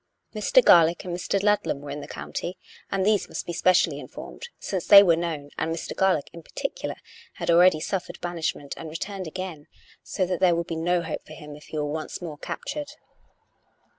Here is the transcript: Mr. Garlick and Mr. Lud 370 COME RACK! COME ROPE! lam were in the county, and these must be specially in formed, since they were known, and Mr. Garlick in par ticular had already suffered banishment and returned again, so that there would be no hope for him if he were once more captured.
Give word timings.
Mr. 0.33 0.65
Garlick 0.65 1.05
and 1.05 1.15
Mr. 1.15 1.33
Lud 1.33 1.59
370 1.61 1.61
COME 1.61 1.61
RACK! 1.61 1.61
COME 1.61 1.67
ROPE! 1.67 1.67
lam 1.67 1.81
were 1.81 1.89
in 1.91 2.01
the 2.01 2.07
county, 2.07 2.57
and 2.89 3.05
these 3.05 3.29
must 3.29 3.45
be 3.45 3.53
specially 3.53 3.99
in 3.99 4.07
formed, 4.07 4.49
since 4.57 4.87
they 4.87 5.03
were 5.03 5.15
known, 5.15 5.51
and 5.59 5.71
Mr. 5.75 5.95
Garlick 5.95 6.31
in 6.33 6.41
par 6.41 6.53
ticular 6.55 6.95
had 7.33 7.51
already 7.51 7.79
suffered 7.79 8.19
banishment 8.19 8.73
and 8.77 8.89
returned 8.89 9.27
again, 9.27 9.67
so 10.01 10.25
that 10.25 10.39
there 10.39 10.55
would 10.55 10.65
be 10.65 10.75
no 10.75 11.03
hope 11.03 11.23
for 11.23 11.33
him 11.33 11.55
if 11.55 11.65
he 11.65 11.77
were 11.77 11.85
once 11.85 12.19
more 12.19 12.39
captured. 12.39 12.89